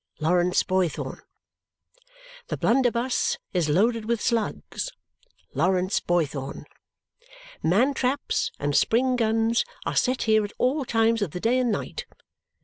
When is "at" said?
10.43-10.53